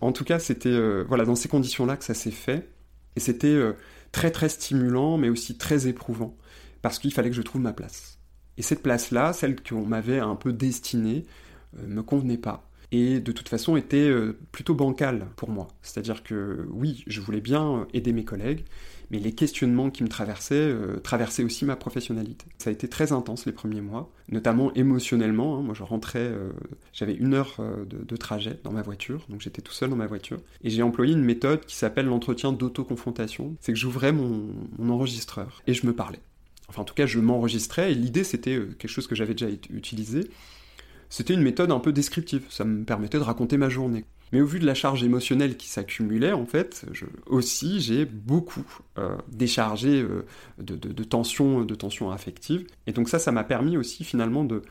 En 0.00 0.12
tout 0.12 0.24
cas, 0.24 0.38
c'était 0.38 0.70
euh, 0.70 1.04
voilà, 1.06 1.24
dans 1.24 1.34
ces 1.34 1.48
conditions-là 1.48 1.96
que 1.96 2.04
ça 2.04 2.14
s'est 2.14 2.30
fait, 2.30 2.70
et 3.16 3.20
c'était 3.20 3.48
euh, 3.48 3.74
très 4.12 4.30
très 4.30 4.48
stimulant, 4.48 5.18
mais 5.18 5.28
aussi 5.28 5.58
très 5.58 5.88
éprouvant, 5.88 6.36
parce 6.82 6.98
qu'il 6.98 7.12
fallait 7.12 7.30
que 7.30 7.36
je 7.36 7.42
trouve 7.42 7.60
ma 7.60 7.72
place. 7.72 8.18
Et 8.56 8.62
cette 8.62 8.82
place-là, 8.82 9.32
celle 9.32 9.60
qu'on 9.62 9.84
m'avait 9.84 10.20
un 10.20 10.36
peu 10.36 10.52
destinée, 10.52 11.26
euh, 11.78 11.86
me 11.86 12.02
convenait 12.02 12.38
pas 12.38 12.67
et 12.90 13.20
de 13.20 13.32
toute 13.32 13.48
façon 13.48 13.76
était 13.76 14.08
euh, 14.08 14.38
plutôt 14.52 14.74
bancal 14.74 15.26
pour 15.36 15.50
moi. 15.50 15.68
C'est-à-dire 15.82 16.22
que 16.22 16.66
oui, 16.70 17.04
je 17.06 17.20
voulais 17.20 17.40
bien 17.40 17.86
aider 17.92 18.12
mes 18.12 18.24
collègues, 18.24 18.64
mais 19.10 19.18
les 19.18 19.32
questionnements 19.32 19.90
qui 19.90 20.02
me 20.02 20.08
traversaient 20.08 20.54
euh, 20.54 20.98
traversaient 20.98 21.44
aussi 21.44 21.66
ma 21.66 21.76
professionnalité. 21.76 22.46
Ça 22.56 22.70
a 22.70 22.72
été 22.72 22.88
très 22.88 23.12
intense 23.12 23.44
les 23.44 23.52
premiers 23.52 23.82
mois, 23.82 24.10
notamment 24.30 24.72
émotionnellement. 24.74 25.58
Hein. 25.58 25.62
Moi, 25.62 25.74
je 25.74 25.82
rentrais, 25.82 26.20
euh, 26.20 26.50
j'avais 26.94 27.14
une 27.14 27.34
heure 27.34 27.56
de, 27.86 28.16
trajet 28.16 28.58
dans 28.64 28.72
ma 28.72 28.82
voiture, 28.82 29.24
donc 29.28 29.40
j'étais 29.40 29.62
tout 29.62 29.72
seul 29.72 29.90
dans 29.90 29.96
ma 29.96 30.06
voiture, 30.06 30.40
et 30.64 30.70
j'ai 30.70 30.82
employé 30.82 31.12
une 31.12 31.22
méthode 31.22 31.64
qui 31.66 31.76
s'appelle 31.76 32.06
l'entretien 32.06 32.52
d'autoconfrontation. 32.52 33.54
C'est 33.60 33.72
que 33.72 33.78
j'ouvrais 33.78 34.12
mon, 34.12 34.48
mon 34.78 34.92
enregistreur 34.92 35.62
et 35.66 35.74
je 35.74 35.86
me 35.86 35.92
parlais. 35.92 36.20
Enfin, 36.68 36.82
en 36.82 36.84
tout 36.84 36.94
cas, 36.94 37.06
je 37.06 37.20
m'enregistrais, 37.20 37.92
et 37.92 37.94
l'idée, 37.94 38.24
c'était 38.24 38.58
quelque 38.78 38.88
chose 38.88 39.06
que 39.06 39.14
j'avais 39.14 39.34
déjà 39.34 39.48
utilisé, 39.70 40.28
c'était 41.10 41.34
une 41.34 41.42
méthode 41.42 41.70
un 41.72 41.80
peu 41.80 41.92
descriptive, 41.92 42.44
ça 42.50 42.64
me 42.64 42.84
permettait 42.84 43.18
de 43.18 43.22
raconter 43.22 43.56
ma 43.56 43.68
journée. 43.68 44.04
Mais 44.32 44.40
au 44.40 44.46
vu 44.46 44.58
de 44.58 44.66
la 44.66 44.74
charge 44.74 45.02
émotionnelle 45.02 45.56
qui 45.56 45.68
s'accumulait, 45.68 46.32
en 46.32 46.44
fait, 46.44 46.84
aussi 47.26 47.80
j'ai 47.80 48.04
beaucoup 48.04 48.64
euh, 48.98 49.16
déchargé 49.28 50.02
euh, 50.02 50.26
de, 50.58 50.76
de, 50.76 51.04
tensions 51.04 51.64
de 51.64 51.74
tension 51.74 52.10
affectives. 52.10 52.66
Et 52.86 52.92
donc 52.92 53.08
ça, 53.08 53.18
ça 53.18 53.32
m'a 53.32 53.44
permis 53.44 53.76
aussi 53.76 54.04
finalement 54.04 54.44
de 54.44 54.62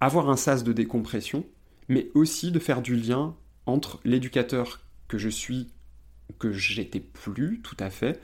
avoir 0.00 0.28
un 0.28 0.36
sas 0.36 0.62
de 0.62 0.72
décompression, 0.72 1.46
mais 1.88 2.10
aussi 2.14 2.52
de 2.52 2.58
faire 2.58 2.82
du 2.82 2.96
lien 2.96 3.34
entre 3.66 4.00
l'éducateur 4.04 4.80
que 5.08 5.16
je 5.16 5.28
suis, 5.28 5.68
que 6.38 6.52
j'étais 6.52 7.00
plus 7.00 7.60
tout 7.62 7.76
à 7.80 7.90
fait, 7.90 8.20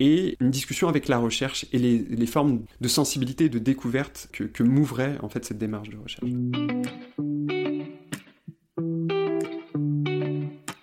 et 0.00 0.36
une 0.40 0.50
discussion 0.50 0.88
avec 0.88 1.08
la 1.08 1.18
recherche 1.18 1.66
et 1.72 1.78
les, 1.78 2.26
formes 2.26 2.64
de 2.80 2.88
sensibilité 2.88 3.44
et 3.44 3.48
de 3.48 3.58
découverte 3.58 4.28
que, 4.32 4.62
m'ouvrait 4.62 5.18
en 5.22 5.28
fait 5.28 5.44
cette 5.44 5.58
démarche 5.58 5.90
de 5.90 5.96
recherche. 5.96 6.30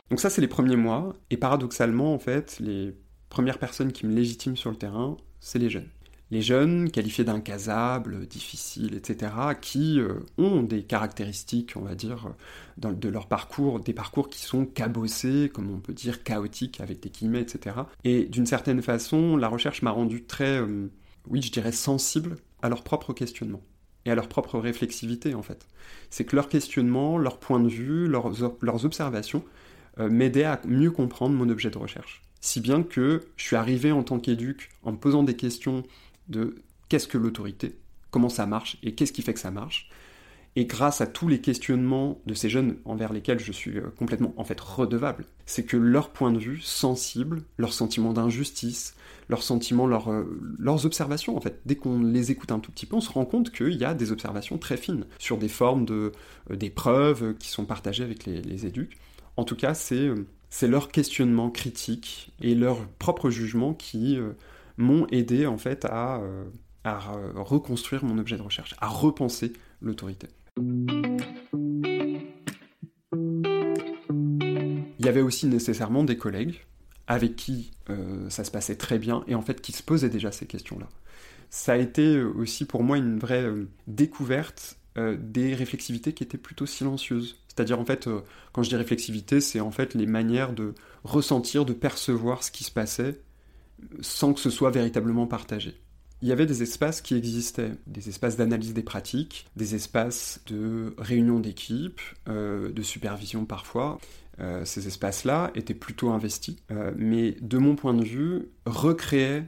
Donc 0.10 0.20
ça, 0.20 0.30
c'est 0.30 0.42
les 0.42 0.48
premiers 0.48 0.76
mois, 0.76 1.14
et 1.30 1.38
paradoxalement, 1.38 2.14
en 2.14 2.20
fait, 2.20 2.60
les 2.60 2.96
premières 3.30 3.60
personnes 3.60 3.92
qui 3.92 4.06
me 4.06 4.14
légitiment 4.14 4.56
sur 4.56 4.72
le 4.72 4.76
terrain, 4.76 5.18
c'est 5.40 5.60
les 5.60 5.70
jeunes. 5.70 5.90
Les 6.32 6.44
jeunes 6.44 6.92
qualifiés 6.92 7.24
d'incasables, 7.24 8.28
difficiles, 8.28 8.94
etc., 8.94 9.32
qui 9.60 10.00
euh, 10.00 10.20
ont 10.38 10.62
des 10.62 10.84
caractéristiques, 10.84 11.74
on 11.76 11.82
va 11.82 11.96
dire, 11.96 12.34
de 12.78 13.10
leur 13.10 13.28
parcours, 13.28 13.80
des 13.80 13.94
parcours 13.94 14.30
qui 14.30 14.40
sont 14.40 14.66
cabossés, 14.66 15.50
comme 15.52 15.72
on 15.72 15.80
peut 15.80 15.94
dire, 15.94 16.24
chaotiques, 16.24 16.82
avec 16.82 17.00
des 17.00 17.10
guillemets, 17.10 17.42
etc. 17.42 17.78
Et 18.04 18.26
d'une 18.26 18.46
certaine 18.46 18.82
façon, 18.84 19.38
la 19.38 19.48
recherche 19.48 19.82
m'a 19.82 19.90
rendu 19.90 20.24
très, 20.24 20.62
euh, 20.62 20.92
oui, 21.28 21.42
je 21.42 21.52
dirais, 21.52 21.72
sensible 21.72 22.36
à 22.62 22.70
leur 22.70 22.84
propre 22.84 23.12
questionnement 23.14 23.62
et 24.06 24.12
à 24.12 24.16
leur 24.16 24.30
propre 24.30 24.60
réflexivité, 24.60 25.34
en 25.34 25.42
fait. 25.42 25.66
C'est 26.12 26.26
que 26.26 26.36
leur 26.36 26.48
questionnement, 26.48 27.18
leur 27.18 27.40
point 27.40 27.60
de 27.60 27.70
vue, 27.70 28.08
leurs, 28.08 28.86
observations 28.86 29.44
euh, 30.00 30.10
m'aidaient 30.10 30.44
à 30.44 30.62
mieux 30.66 30.92
comprendre 30.92 31.36
mon 31.36 31.50
objet 31.50 31.72
de 31.72 31.78
recherche. 31.80 32.22
Si 32.40 32.62
bien 32.62 32.84
que 32.84 33.24
je 33.36 33.44
suis 33.44 33.56
arrivé 33.56 33.92
en 33.92 34.04
tant 34.04 34.20
qu'éduc 34.20 34.70
en 34.84 34.94
me 34.94 34.98
posant 34.98 35.24
des 35.24 35.36
questions 35.36 35.84
de 36.30 36.56
qu'est-ce 36.88 37.08
que 37.08 37.18
l'autorité, 37.18 37.76
comment 38.12 38.30
ça 38.30 38.46
marche 38.46 38.78
et 38.84 38.96
qu'est-ce 38.96 39.14
qui 39.14 39.22
fait 39.22 39.34
que 39.34 39.40
ça 39.40 39.52
marche. 39.52 39.90
Et 40.56 40.66
grâce 40.66 41.00
à 41.00 41.08
tous 41.08 41.28
les 41.28 41.42
questionnements 41.42 42.20
de 42.26 42.34
ces 42.34 42.50
jeunes 42.50 42.78
envers 42.84 43.14
lesquels 43.14 43.40
je 43.40 43.52
suis 43.52 43.78
euh, 43.78 43.94
complètement 43.98 44.34
en 44.36 44.44
fait 44.44 44.60
redevable, 44.60 45.26
c'est 45.46 45.64
que 45.64 45.78
leur 45.78 46.10
point 46.10 46.32
de 46.32 46.40
vue 46.40 46.60
sensible, 46.60 47.44
leur 47.58 47.72
sentiment 47.72 48.14
d'injustice, 48.14 48.96
leurs 49.30 49.44
sentiments, 49.44 49.88
euh, 50.10 50.24
leurs 50.58 50.88
observations 50.88 51.38
en 51.38 51.42
fait, 51.42 51.62
dès 51.66 51.76
qu'on 51.76 52.02
les 52.02 52.32
écoute 52.32 52.52
un 52.52 52.60
tout 52.60 52.72
petit 52.72 52.88
peu, 52.88 52.96
on 52.96 53.02
se 53.02 53.12
rend 53.12 53.26
compte 53.26 53.52
qu'il 53.52 53.76
y 53.76 53.86
a 53.86 53.94
des 53.94 54.12
observations 54.12 54.58
très 54.58 54.76
fines 54.76 55.06
sur 55.20 55.38
des 55.38 55.50
formes 55.50 55.86
de 55.86 56.12
euh, 56.50 56.56
des 56.56 56.72
preuves 56.72 57.36
qui 57.36 57.50
sont 57.50 57.66
partagées 57.66 58.04
avec 58.04 58.26
les, 58.26 58.42
les 58.42 58.66
éducs. 58.66 58.98
En 59.38 59.44
tout 59.44 59.56
cas, 59.56 59.76
c'est 59.76 60.10
c'est 60.50 60.68
leur 60.68 60.90
questionnement 60.90 61.52
critique 61.52 62.32
et 62.42 62.56
leur 62.56 62.88
propre 62.98 63.30
jugement 63.30 63.76
qui 63.76 64.18
m'ont 64.80 65.06
aidé 65.08 65.46
en 65.46 65.58
fait 65.58 65.86
à, 65.86 66.22
euh, 66.22 66.46
reconstruire 67.36 68.04
mon 68.04 68.18
objet 68.18 68.38
de 68.38 68.42
recherche, 68.42 68.76
à 68.80 68.88
repenser 68.88 69.54
l'autorité. 69.82 70.28
Il 74.98 75.06
y 75.06 75.08
avait 75.08 75.22
aussi 75.22 75.48
nécessairement 75.48 76.04
des 76.04 76.18
collègues 76.18 76.66
avec 77.08 77.36
qui 77.36 77.72
euh, 77.90 78.30
ça 78.30 78.44
se 78.44 78.52
passait 78.52 78.76
très 78.76 78.98
bien 79.00 79.24
et 79.28 79.36
en 79.36 79.42
fait 79.42 79.62
qui 79.62 79.72
se 79.72 79.84
posaient 79.84 80.10
déjà 80.10 80.32
ces 80.32 80.46
questions-là. 80.48 80.88
Ça 81.50 81.74
a 81.74 81.78
été 81.78 82.22
aussi 82.22 82.66
pour 82.66 82.84
moi 82.84 82.98
une 82.98 83.20
vraie 83.20 83.44
euh, 83.44 83.68
découverte 83.88 84.78
des 85.18 85.54
réflexivités 85.56 86.12
qui 86.12 86.24
étaient 86.24 86.38
plutôt 86.38 86.66
silencieuses. 86.66 87.40
C'est-à-dire 87.48 87.80
en 87.80 87.86
fait, 87.86 88.10
quand 88.52 88.64
je 88.64 88.70
dis 88.70 88.76
réflexivité, 88.76 89.40
c'est 89.40 89.62
en 89.62 89.72
fait 89.72 89.94
les 89.94 90.06
manières 90.06 90.52
de 90.52 90.74
ressentir, 91.06 91.64
de 91.64 91.72
percevoir 91.72 92.44
ce 92.44 92.52
qui 92.52 92.66
se 92.66 92.72
passait 92.72 93.22
sans 94.02 94.34
que 94.34 94.40
ce 94.40 94.50
soit 94.50 94.72
véritablement 94.72 95.28
partagé. 95.28 95.76
Il 96.22 96.28
y 96.28 96.34
avait 96.34 96.46
des 96.46 96.64
espaces 96.64 97.02
qui 97.02 97.16
existaient, 97.16 97.72
des 97.88 98.10
espaces 98.10 98.36
d'analyse 98.36 98.74
des 98.74 98.84
pratiques, 98.84 99.48
des 99.56 99.76
espaces 99.76 100.42
de 100.48 100.94
réunion 100.98 101.40
d'équipe, 101.40 102.02
euh, 102.28 102.72
de 102.72 102.82
supervision 102.82 103.46
parfois. 103.46 104.00
Euh, 104.42 104.66
ces 104.66 104.88
espaces-là 104.88 105.52
étaient 105.56 105.74
plutôt 105.74 106.10
investis, 106.10 106.58
euh, 106.72 106.92
mais 106.98 107.38
de 107.42 107.58
mon 107.58 107.76
point 107.76 107.94
de 107.94 108.04
vue, 108.04 108.50
recréaient 108.66 109.46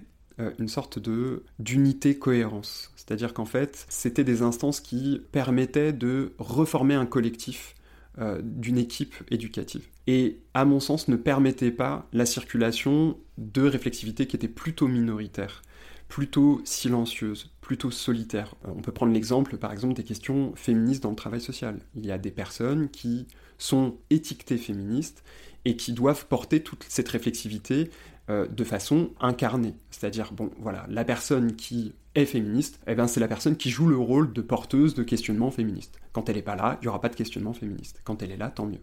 une 0.58 0.70
sorte 0.70 0.98
de 0.98 1.44
d'unité 1.60 2.18
cohérence. 2.18 2.92
C'est-à-dire 2.96 3.36
qu'en 3.36 3.46
fait, 3.46 3.86
c'était 3.90 4.24
des 4.24 4.42
instances 4.42 4.80
qui 4.80 5.22
permettaient 5.32 5.94
de 5.94 6.34
reformer 6.40 6.96
un 6.96 7.06
collectif 7.06 7.76
euh, 8.20 8.42
d'une 8.44 8.78
équipe 8.78 9.16
éducative. 9.32 9.88
Et 10.06 10.40
à 10.54 10.66
mon 10.66 10.82
sens, 10.82 11.08
ne 11.08 11.16
permettait 11.16 11.72
pas 11.72 12.08
la 12.12 12.26
circulation 12.26 13.18
de 13.38 13.62
réflexivité 13.62 14.28
qui 14.28 14.36
était 14.36 14.50
plutôt 14.50 14.88
minoritaire, 14.88 15.62
plutôt 16.10 16.62
silencieuse, 16.66 17.52
plutôt 17.62 17.90
solitaire. 17.90 18.56
Euh, 18.66 18.72
on 18.76 18.82
peut 18.82 18.92
prendre 18.92 19.14
l'exemple, 19.14 19.58
par 19.58 19.72
exemple, 19.72 19.94
des 19.94 20.04
questions 20.04 20.52
féministes 20.56 21.04
dans 21.04 21.12
le 21.12 21.16
travail 21.16 21.40
social. 21.40 21.80
Il 21.96 22.06
y 22.06 22.12
a 22.12 22.18
des 22.18 22.32
personnes 22.32 22.90
qui 22.90 23.28
sont 23.58 23.96
étiquetées 24.10 24.58
féministes 24.58 25.24
et 25.64 25.78
qui 25.78 25.94
doivent 25.94 26.26
porter 26.28 26.64
toute 26.64 26.86
cette 26.90 27.08
réflexivité 27.08 27.92
euh, 28.30 28.46
de 28.48 28.64
façon 28.64 29.12
incarnée. 29.22 29.76
C'est-à-dire, 29.90 30.34
bon, 30.34 30.52
voilà, 30.60 30.86
la 30.90 31.06
personne 31.06 31.56
qui 31.56 31.94
est 32.16 32.26
féministe, 32.26 32.80
eh 32.88 32.96
ben, 32.96 33.08
c'est 33.08 33.20
la 33.20 33.28
personne 33.28 33.56
qui 33.56 33.70
joue 33.70 33.88
le 33.88 33.98
rôle 33.98 34.34
de 34.34 34.42
porteuse 34.42 34.96
de 34.96 35.04
questionnement 35.04 35.50
féministe. 35.50 36.00
Quand 36.12 36.28
elle 36.28 36.36
n'est 36.36 36.42
pas 36.42 36.56
là, 36.56 36.78
il 36.82 36.86
n'y 36.86 36.88
aura 36.90 37.00
pas 37.00 37.10
de 37.10 37.16
questionnement 37.16 37.54
féministe. 37.54 38.02
Quand 38.04 38.22
elle 38.22 38.32
est 38.32 38.38
là, 38.38 38.50
tant 38.50 38.66
mieux. 38.66 38.82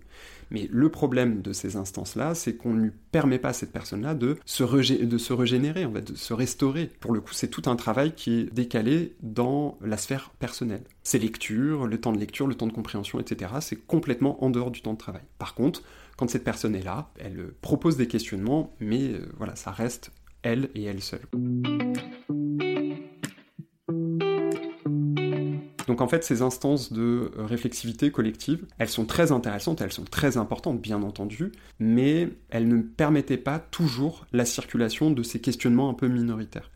Mais 0.51 0.67
le 0.73 0.89
problème 0.89 1.43
de 1.43 1.53
ces 1.53 1.77
instances-là, 1.77 2.35
c'est 2.35 2.57
qu'on 2.57 2.73
ne 2.73 2.85
lui 2.85 2.93
permet 3.13 3.39
pas 3.39 3.51
à 3.51 3.53
cette 3.53 3.71
personne-là 3.71 4.15
de 4.15 4.39
se, 4.47 4.65
de 5.05 5.19
se 5.19 5.33
régénérer, 5.35 5.85
en 5.85 5.93
fait, 5.93 6.13
de 6.13 6.17
se 6.17 6.33
restaurer. 6.33 6.91
Pour 7.01 7.13
le 7.13 7.21
coup, 7.21 7.35
c'est 7.35 7.49
tout 7.49 7.63
un 7.67 7.77
travail 7.77 8.13
qui 8.15 8.41
est 8.41 8.55
décalé 8.55 9.15
dans 9.23 9.79
la 9.83 9.99
sphère 9.99 10.31
personnelle. 10.39 10.85
Ses 11.03 11.19
lectures, 11.19 11.87
le 11.87 12.01
temps 12.01 12.13
de 12.13 12.19
lecture, 12.19 12.47
le 12.47 12.55
temps 12.55 12.67
de 12.67 12.73
compréhension, 12.73 13.21
etc., 13.21 13.53
c'est 13.61 13.77
complètement 13.87 14.43
en 14.43 14.49
dehors 14.49 14.71
du 14.71 14.81
temps 14.81 14.95
de 14.95 14.99
travail. 14.99 15.23
Par 15.39 15.55
contre, 15.55 15.83
quand 16.17 16.31
cette 16.31 16.45
personne 16.45 16.75
est 16.75 16.83
là, 16.83 17.11
elle 17.19 17.53
propose 17.61 17.97
des 17.97 18.09
questionnements, 18.09 18.75
mais 18.81 19.13
euh, 19.13 19.21
voilà, 19.37 19.55
ça 19.55 19.71
reste 19.71 20.13
elle 20.43 20.71
et 20.75 20.85
elle 20.85 21.03
seule. 21.03 21.21
Donc 25.89 26.03
en 26.03 26.07
fait, 26.07 26.23
ces 26.23 26.43
instances 26.43 26.93
de 26.93 27.33
réflexivité 27.39 28.11
collective, 28.11 28.67
elles 28.77 28.91
sont 28.91 29.07
très 29.07 29.33
intéressantes, 29.33 29.81
elles 29.81 29.91
sont 29.91 30.05
très 30.05 30.37
importantes, 30.37 30.83
bien 30.83 31.03
entendu, 31.03 31.51
mais 31.81 32.29
elles 32.51 32.69
ne 32.69 32.83
permettaient 32.83 33.39
pas 33.39 33.59
toujours 33.59 34.27
la 34.35 34.45
circulation 34.45 35.11
de 35.11 35.23
ces 35.23 35.41
questionnements 35.41 35.89
un 35.89 35.95
peu 35.95 36.07
minoritaires. 36.07 36.71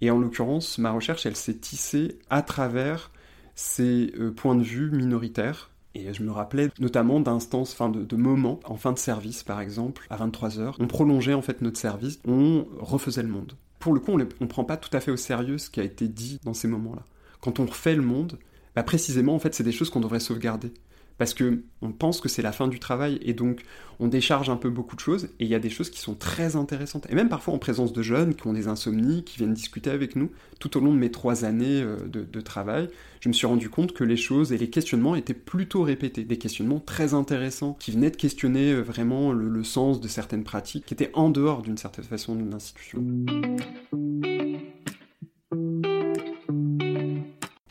Et 0.00 0.12
en 0.12 0.18
l'occurrence, 0.18 0.78
ma 0.78 0.92
recherche, 0.92 1.26
elle 1.26 1.34
s'est 1.34 1.56
tissée 1.56 2.18
à 2.30 2.42
travers 2.42 3.10
ces 3.56 4.12
euh, 4.16 4.30
points 4.30 4.54
de 4.54 4.62
vue 4.62 4.92
minoritaires. 4.92 5.70
Et 5.96 6.14
je 6.14 6.22
me 6.22 6.30
rappelais 6.30 6.70
notamment 6.78 7.18
d'instances, 7.18 7.72
enfin 7.72 7.88
de, 7.88 8.16
moments 8.16 8.60
en 8.64 8.76
fin 8.76 8.92
de 8.92 8.98
service, 8.98 9.42
par 9.42 9.60
exemple, 9.60 10.06
à 10.08 10.16
23h. 10.16 10.76
On 10.78 10.86
prolongeait 10.86 11.34
en 11.34 11.42
fait 11.42 11.62
notre 11.62 11.78
service, 11.78 12.20
on 12.28 12.64
refaisait 12.78 13.22
le 13.22 13.28
monde. 13.28 13.54
Pour 13.80 13.92
le 13.92 13.98
coup, 13.98 14.12
on 14.12 14.18
ne 14.18 14.24
prend 14.46 14.62
pas 14.62 14.76
tout 14.76 14.96
à 14.96 15.00
fait 15.00 15.10
au 15.10 15.16
sérieux 15.16 15.58
ce 15.58 15.68
qui 15.68 15.80
a 15.80 15.84
été 15.84 16.06
dit 16.06 16.38
dans 16.44 16.54
ces 16.54 16.68
moments-là. 16.68 17.02
Quand 17.40 17.58
on 17.58 17.66
refait 17.66 17.96
le 17.96 18.02
monde, 18.02 18.38
bah, 18.74 18.82
précisément, 18.82 19.34
en 19.34 19.38
fait, 19.38 19.54
c'est 19.54 19.64
des 19.64 19.72
choses 19.72 19.90
qu'on 19.90 20.00
devrait 20.00 20.20
sauvegarder. 20.20 20.72
Parce 21.18 21.34
que 21.34 21.62
on 21.82 21.92
pense 21.92 22.20
que 22.20 22.28
c'est 22.28 22.42
la 22.42 22.52
fin 22.52 22.68
du 22.68 22.80
travail 22.80 23.18
et 23.22 23.34
donc 23.34 23.62
on 24.00 24.08
décharge 24.08 24.50
un 24.50 24.56
peu 24.56 24.70
beaucoup 24.70 24.96
de 24.96 25.00
choses 25.00 25.26
et 25.38 25.44
il 25.44 25.46
y 25.46 25.54
a 25.54 25.58
des 25.58 25.70
choses 25.70 25.90
qui 25.90 26.00
sont 26.00 26.14
très 26.14 26.56
intéressantes. 26.56 27.06
Et 27.10 27.14
même 27.14 27.28
parfois 27.28 27.54
en 27.54 27.58
présence 27.58 27.92
de 27.92 28.02
jeunes 28.02 28.34
qui 28.34 28.46
ont 28.46 28.52
des 28.52 28.66
insomnies, 28.66 29.22
qui 29.22 29.36
viennent 29.38 29.52
discuter 29.52 29.90
avec 29.90 30.16
nous. 30.16 30.30
Tout 30.58 30.76
au 30.76 30.80
long 30.80 30.92
de 30.92 30.98
mes 30.98 31.10
trois 31.10 31.44
années 31.44 31.82
euh, 31.82 31.96
de, 32.08 32.40
travail, 32.40 32.88
je 33.20 33.28
me 33.28 33.34
suis 33.34 33.46
rendu 33.46 33.68
compte 33.68 33.92
que 33.92 34.04
les 34.04 34.16
choses 34.16 34.52
et 34.52 34.58
les 34.58 34.70
questionnements 34.70 35.14
étaient 35.14 35.34
plutôt 35.34 35.82
répétés. 35.82 36.24
Des 36.24 36.38
questionnements 36.38 36.80
très 36.80 37.14
intéressants 37.14 37.76
qui 37.78 37.92
venaient 37.92 38.10
de 38.10 38.16
questionner 38.16 38.72
euh, 38.72 38.80
vraiment 38.80 39.32
le, 39.32 39.48
le 39.48 39.64
sens 39.64 40.00
de 40.00 40.08
certaines 40.08 40.44
pratiques 40.44 40.86
qui 40.86 40.94
étaient 40.94 41.10
en 41.14 41.30
dehors 41.30 41.62
d'une 41.62 41.78
certaine 41.78 42.04
façon 42.04 42.34
de 42.34 42.42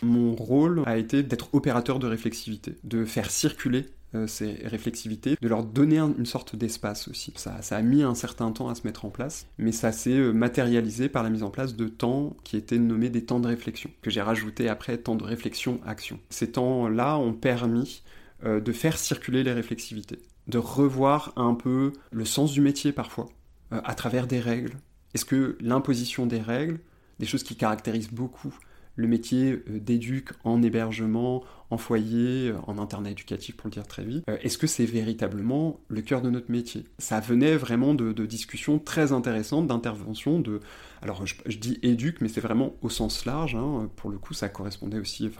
l'institution. 0.01 0.35
rôle 0.43 0.83
a 0.85 0.97
été 0.97 1.23
d'être 1.23 1.53
opérateur 1.53 1.99
de 1.99 2.07
réflexivité, 2.07 2.75
de 2.83 3.05
faire 3.05 3.29
circuler 3.29 3.85
euh, 4.13 4.27
ces 4.27 4.59
réflexivités, 4.65 5.37
de 5.41 5.47
leur 5.47 5.63
donner 5.63 5.99
une 5.99 6.25
sorte 6.25 6.57
d'espace 6.57 7.07
aussi. 7.07 7.31
Ça, 7.37 7.55
a 7.69 7.81
mis 7.81 8.03
un 8.03 8.13
certain 8.13 8.51
temps 8.51 8.67
à 8.67 8.75
se 8.75 8.85
mettre 8.85 9.05
en 9.05 9.09
place, 9.09 9.47
mais 9.57 9.71
ça 9.71 9.93
s'est 9.93 10.17
euh, 10.17 10.33
matérialisé 10.33 11.07
par 11.07 11.23
la 11.23 11.29
mise 11.29 11.43
en 11.43 11.49
place 11.49 11.77
de 11.77 11.87
temps 11.87 12.35
qui 12.43 12.57
étaient 12.57 12.77
nommés 12.77 13.09
des 13.09 13.23
temps 13.23 13.39
de 13.39 13.47
réflexion, 13.47 13.89
que 14.01 14.09
j'ai 14.09 14.21
rajouté 14.21 14.67
après 14.67 14.97
temps 14.97 15.15
de 15.15 15.23
réflexion-action. 15.23 16.19
Ces 16.29 16.51
temps-là 16.51 17.17
ont 17.17 17.31
permis 17.31 18.03
euh, 18.43 18.59
de 18.59 18.71
faire 18.73 18.97
circuler 18.97 19.43
les 19.43 19.53
réflexivités, 19.53 20.19
de 20.49 20.57
revoir 20.57 21.31
un 21.37 21.53
peu 21.53 21.93
le 22.11 22.25
sens 22.25 22.51
du 22.51 22.59
métier 22.59 22.91
parfois, 22.91 23.29
à 23.71 23.95
travers 23.95 24.27
des 24.27 24.41
règles. 24.41 24.73
Est-ce 25.13 25.23
que 25.23 25.57
l'imposition 25.61 26.25
des 26.25 26.41
règles, 26.41 26.79
des 27.19 27.25
choses 27.25 27.43
qui 27.43 27.55
caractérisent 27.55 28.11
beaucoup 28.11 28.53
le 28.95 29.07
métier 29.07 29.63
euh, 29.69 29.79
d'éduc 29.79 30.29
en 30.43 30.61
hébergement, 30.61 31.43
en 31.69 31.77
foyer, 31.77 32.49
euh, 32.49 32.57
en 32.67 32.77
internat 32.77 33.11
éducatif 33.11 33.55
pour 33.55 33.67
le 33.67 33.71
dire 33.71 33.87
très 33.87 34.03
vite, 34.03 34.23
euh, 34.29 34.37
est-ce 34.41 34.57
que 34.57 34.67
c'est 34.67 34.85
véritablement 34.85 35.79
le 35.87 36.01
cœur 36.01 36.21
de 36.21 36.29
notre 36.29 36.51
métier? 36.51 36.85
Ça 36.97 37.19
venait 37.19 37.55
vraiment 37.55 37.93
de, 37.93 38.11
discussions 38.25 38.79
très 38.79 39.11
intéressantes, 39.11 39.67
d'interventions 39.67 40.39
de... 40.39 40.59
Alors 41.01 41.25
je, 41.25 41.57
dis 41.57 41.79
éduc, 41.81 42.21
mais 42.21 42.27
c'est 42.27 42.41
vraiment 42.41 42.75
au 42.81 42.89
sens 42.89 43.25
large, 43.25 43.55
hein. 43.55 43.89
pour 43.95 44.09
le 44.09 44.19
coup 44.19 44.33
ça 44.33 44.47
correspondait 44.47 44.99
aussi, 44.99 45.25
il 45.25 45.31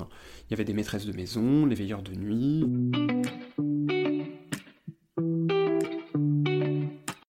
y 0.49 0.53
avait 0.53 0.63
des 0.65 0.73
maîtresses 0.73 1.05
de 1.05 1.13
maison, 1.13 1.65
les 1.65 1.75
veilleurs 1.75 2.01
de 2.01 2.13
nuit. 2.13 2.65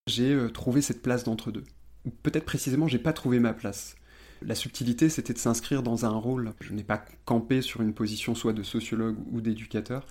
j'ai 0.07 0.37
trouvé 0.53 0.81
cette 0.81 1.01
place 1.01 1.23
d'entre-deux. 1.23 1.63
Ou 2.05 2.11
peut-être 2.11 2.45
précisément, 2.45 2.87
j'ai 2.87 2.99
pas 2.99 3.13
trouvé 3.13 3.39
ma 3.39 3.53
place. 3.53 3.95
La 4.45 4.55
subtilité, 4.55 5.09
c'était 5.09 5.33
de 5.33 5.37
s'inscrire 5.37 5.83
dans 5.83 6.05
un 6.05 6.09
rôle. 6.09 6.53
Je 6.59 6.73
n'ai 6.73 6.83
pas 6.83 7.03
campé 7.25 7.61
sur 7.61 7.81
une 7.81 7.93
position 7.93 8.35
soit 8.35 8.53
de 8.53 8.63
sociologue 8.63 9.15
ou 9.31 9.41
d'éducateur. 9.41 10.05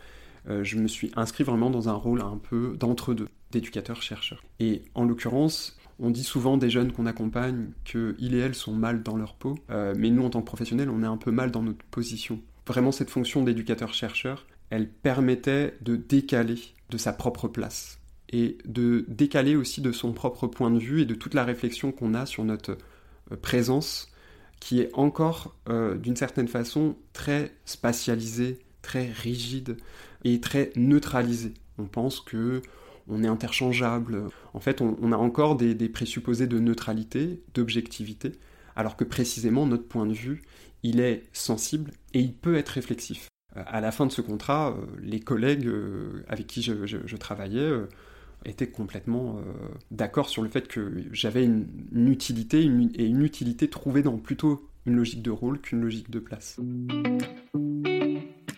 Euh, 0.48 0.64
je 0.64 0.76
me 0.76 0.88
suis 0.88 1.12
inscrit 1.16 1.44
vraiment 1.44 1.70
dans 1.70 1.88
un 1.88 1.94
rôle 1.94 2.20
un 2.20 2.38
peu 2.38 2.76
d'entre-deux, 2.78 3.28
d'éducateur-chercheur. 3.50 4.42
Et 4.58 4.82
en 4.94 5.04
l'occurrence, 5.04 5.78
on 5.98 6.10
dit 6.10 6.24
souvent 6.24 6.56
des 6.56 6.70
jeunes 6.70 6.92
qu'on 6.92 7.06
accompagne 7.06 7.68
qu'ils 7.84 8.34
et 8.34 8.38
elles 8.38 8.54
sont 8.54 8.72
mal 8.72 9.02
dans 9.02 9.16
leur 9.16 9.34
peau, 9.34 9.56
euh, 9.70 9.94
mais 9.96 10.10
nous, 10.10 10.24
en 10.24 10.30
tant 10.30 10.40
que 10.40 10.46
professionnels, 10.46 10.90
on 10.90 11.02
est 11.02 11.06
un 11.06 11.16
peu 11.16 11.30
mal 11.30 11.50
dans 11.50 11.62
notre 11.62 11.84
position. 11.84 12.40
Vraiment, 12.66 12.92
cette 12.92 13.10
fonction 13.10 13.42
d'éducateur-chercheur, 13.42 14.46
elle 14.70 14.88
permettait 14.88 15.76
de 15.82 15.96
décaler 15.96 16.58
de 16.90 16.96
sa 16.96 17.12
propre 17.12 17.48
place 17.48 17.98
et 18.30 18.58
de 18.64 19.04
décaler 19.08 19.56
aussi 19.56 19.80
de 19.80 19.92
son 19.92 20.12
propre 20.12 20.46
point 20.46 20.70
de 20.70 20.78
vue 20.78 21.02
et 21.02 21.04
de 21.04 21.14
toute 21.14 21.34
la 21.34 21.44
réflexion 21.44 21.92
qu'on 21.92 22.14
a 22.14 22.24
sur 22.24 22.44
notre 22.44 22.78
euh, 23.30 23.36
présence 23.36 24.11
qui 24.62 24.80
est 24.80 24.90
encore 24.94 25.56
euh, 25.68 25.96
d'une 25.96 26.14
certaine 26.14 26.46
façon 26.46 26.94
très 27.12 27.50
spatialisée, 27.64 28.60
très 28.80 29.10
rigide 29.10 29.76
et 30.22 30.40
très 30.40 30.70
neutralisée. 30.76 31.54
On 31.78 31.86
pense 31.86 32.20
que 32.20 32.62
on 33.08 33.24
est 33.24 33.26
interchangeable. 33.28 34.22
En 34.54 34.60
fait, 34.60 34.80
on, 34.80 35.10
a 35.10 35.16
encore 35.16 35.56
des, 35.56 35.74
présupposés 35.88 36.46
de 36.46 36.60
neutralité, 36.60 37.42
d'objectivité, 37.54 38.30
alors 38.76 38.96
que 38.96 39.02
précisément 39.02 39.66
notre 39.66 39.88
point 39.88 40.06
de 40.06 40.12
vue, 40.12 40.42
il 40.84 41.00
est 41.00 41.24
sensible 41.32 41.90
et 42.14 42.20
il 42.20 42.32
peut 42.32 42.54
être 42.54 42.68
réflexif. 42.68 43.26
Euh, 43.56 43.64
à 43.66 43.80
la 43.80 43.90
fin 43.90 44.06
de 44.06 44.12
ce 44.12 44.20
contrat, 44.20 44.76
euh, 44.78 44.86
les 45.02 45.18
collègues 45.18 45.68
avec 46.28 46.46
qui 46.46 46.62
je 46.62 47.16
travaillais 47.16 47.68
était 48.44 48.68
complètement 48.68 49.38
euh, 49.38 49.52
d'accord 49.90 50.28
sur 50.28 50.42
le 50.42 50.48
fait 50.48 50.68
que 50.68 51.04
j'avais 51.12 51.44
une, 51.44 52.08
utilité 52.08 52.60
et 52.60 53.04
une 53.04 53.22
utilité 53.22 53.68
trouvée 53.68 54.02
dans 54.02 54.18
plutôt 54.18 54.68
une 54.86 54.96
logique 54.96 55.22
de 55.22 55.30
rôle 55.30 55.60
qu'une 55.60 55.80
logique 55.80 56.10
de 56.10 56.18
place. 56.18 56.58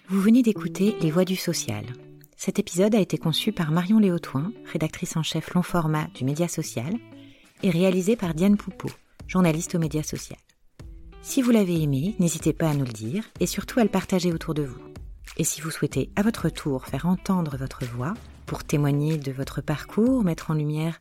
Vous 0.09 0.21
venez 0.21 0.43
d'écouter 0.43 0.97
Les 1.01 1.11
Voix 1.11 1.25
du 1.25 1.37
Social. 1.37 1.85
Cet 2.37 2.59
épisode 2.59 2.95
a 2.95 3.01
été 3.01 3.19
conçu 3.19 3.53
par 3.53 3.71
Marion 3.73 3.99
Léotoin, 3.99 4.53
rédactrice 4.71 5.17
en 5.17 5.23
chef 5.23 5.55
long 5.55 5.63
format 5.63 6.09
du 6.15 6.25
Média 6.25 6.49
Social, 6.49 6.95
et 7.63 7.71
réalisé 7.71 8.17
par 8.17 8.35
Diane 8.35 8.57
Poupeau, 8.57 8.91
journaliste 9.27 9.75
au 9.75 9.79
Média 9.79 10.03
Social. 10.03 10.39
Si 11.23 11.41
vous 11.41 11.51
l'avez 11.51 11.83
aimé, 11.83 12.15
n'hésitez 12.19 12.53
pas 12.53 12.69
à 12.69 12.75
nous 12.75 12.85
le 12.85 12.93
dire 12.93 13.25
et 13.41 13.47
surtout 13.47 13.81
à 13.81 13.83
le 13.83 13.89
partager 13.89 14.33
autour 14.33 14.53
de 14.53 14.63
vous. 14.63 14.94
Et 15.37 15.45
si 15.45 15.61
vous 15.61 15.71
souhaitez 15.71 16.11
à 16.17 16.23
votre 16.23 16.49
tour 16.49 16.87
faire 16.87 17.07
entendre 17.07 17.57
votre 17.57 17.85
voix, 17.85 18.15
pour 18.47 18.65
témoigner 18.65 19.17
de 19.17 19.33
votre 19.33 19.61
parcours, 19.61 20.25
mettre 20.25 20.51
en 20.51 20.55
lumière 20.55 20.99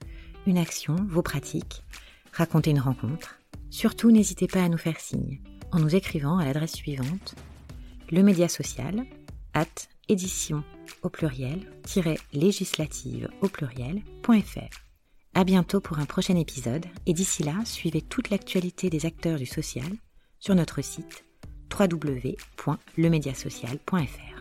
une 0.48 0.58
action, 0.58 0.96
vos 1.10 1.22
pratiques, 1.22 1.84
raconter 2.32 2.72
une 2.72 2.80
rencontre. 2.80 3.39
Surtout, 3.70 4.12
n'hésitez 4.12 4.48
pas 4.48 4.63
à 4.63 4.70
nous 4.70 4.77
faire 4.77 5.00
signe 5.00 5.42
en 5.72 5.80
nous 5.80 5.96
écrivant 5.96 6.38
à 6.38 6.46
l'adresse 6.46 6.74
suivante 6.74 7.36
le 8.12 8.22
média 8.22 8.48
social 8.48 9.06
at 9.53 9.65
édition 10.08 10.63
au 11.01 11.10
pluriel 11.10 11.60
législative 12.34 13.30
au 13.42 13.48
pluriel.fr. 13.48 14.84
À 15.34 15.44
bientôt 15.44 15.80
pour 15.80 15.98
un 15.98 16.06
prochain 16.06 16.36
épisode 16.36 16.86
et 17.06 17.13
d'ici 17.13 17.44
là, 17.44 17.56
suivez 17.65 18.01
toute 18.01 18.30
l'actualité 18.30 18.89
des 18.89 19.06
acteurs 19.06 19.39
du 19.39 19.48
social 19.48 19.92
sur 20.39 20.53
notre 20.53 20.84
site 20.84 21.25
www.lemediasocial.fr. 21.80 24.33